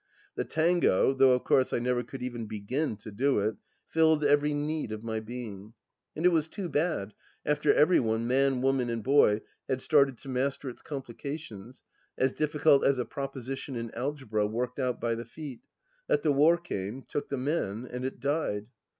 [0.33, 4.51] The Tango, though of course I never could even begin to do it, filled every
[4.51, 5.75] need of my being.
[6.15, 7.13] And it was too bad,
[7.45, 11.83] after every one, man, woman, and boy, had started to master its complications,
[12.17, 15.61] as difficult as a proposition in Algebra worked out by the feet,
[16.07, 18.65] that the war came, took the men, and it died